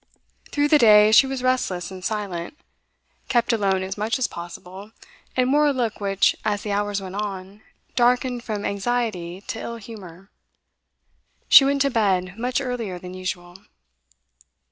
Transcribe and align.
Through 0.51 0.69
the 0.69 0.79
day 0.79 1.11
she 1.11 1.27
was 1.27 1.43
restless 1.43 1.91
and 1.91 2.03
silent, 2.03 2.57
kept 3.27 3.53
alone 3.53 3.83
as 3.83 3.99
much 3.99 4.17
as 4.17 4.25
possible, 4.25 4.93
and 5.37 5.53
wore 5.53 5.67
a 5.67 5.71
look 5.73 6.01
which, 6.01 6.35
as 6.43 6.63
the 6.63 6.71
hours 6.71 6.99
went 6.99 7.13
on, 7.13 7.61
darkened 7.95 8.43
from 8.43 8.65
anxiety 8.65 9.41
to 9.41 9.59
ill 9.59 9.75
humour. 9.77 10.31
She 11.49 11.65
went 11.65 11.83
to 11.83 11.91
bed 11.91 12.35
much 12.35 12.59
earlier 12.59 12.97
than 12.97 13.13
usual. 13.13 13.59